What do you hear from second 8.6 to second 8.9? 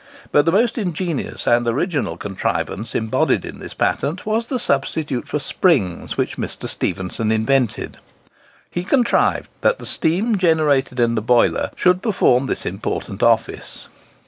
He